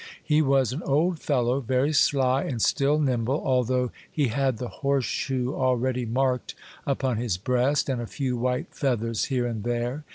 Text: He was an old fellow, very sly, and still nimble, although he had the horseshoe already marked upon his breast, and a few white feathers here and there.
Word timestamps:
He 0.23 0.41
was 0.41 0.73
an 0.73 0.81
old 0.81 1.19
fellow, 1.19 1.59
very 1.59 1.93
sly, 1.93 2.41
and 2.45 2.59
still 2.59 2.97
nimble, 2.97 3.39
although 3.45 3.91
he 4.11 4.29
had 4.29 4.57
the 4.57 4.67
horseshoe 4.81 5.53
already 5.53 6.07
marked 6.07 6.55
upon 6.87 7.17
his 7.17 7.37
breast, 7.37 7.87
and 7.87 8.01
a 8.01 8.07
few 8.07 8.35
white 8.35 8.73
feathers 8.73 9.25
here 9.25 9.45
and 9.45 9.63
there. 9.63 10.03